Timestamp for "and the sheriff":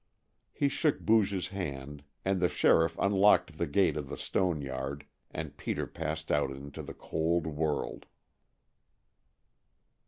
2.25-2.97